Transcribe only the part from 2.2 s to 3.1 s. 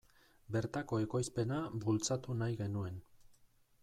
nahi genuen.